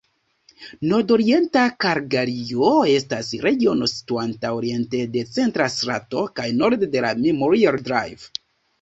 Nordorienta 0.93 1.65
Kalgario 1.85 2.71
estas 2.95 3.31
regiono 3.45 3.91
situanta 3.93 4.55
oriente 4.63 5.05
de 5.19 5.27
Centra 5.39 5.71
Strato 5.79 6.29
kaj 6.41 6.51
norde 6.65 6.95
de 6.99 7.09
Memorial 7.31 7.83
Drive. 7.89 8.33